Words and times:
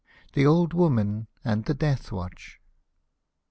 THE 0.33 0.47
OLD 0.47 0.73
WOMAN 0.73 1.27
AND 1.45 1.65
THE 1.65 1.75
DEATH 1.75 2.11
WATCH. 2.11 2.59